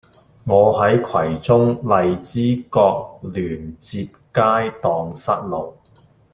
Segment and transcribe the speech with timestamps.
[0.45, 4.41] 我喺葵涌荔枝角聯接街
[4.81, 5.75] 盪失路